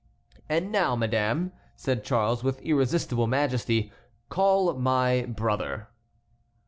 "And 0.49 0.71
now, 0.71 0.95
madame," 0.95 1.51
said 1.75 2.03
Charles, 2.03 2.43
with 2.43 2.59
irresistible 2.63 3.27
majesty, 3.27 3.91
"call 4.31 4.73
my 4.73 5.25
brother." 5.25 5.89